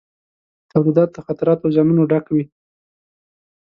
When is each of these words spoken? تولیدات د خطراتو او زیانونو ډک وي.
تولیدات 0.71 1.09
د 1.13 1.17
خطراتو 1.27 1.63
او 1.65 1.73
زیانونو 1.75 2.03
ډک 2.11 2.25
وي. 2.33 2.43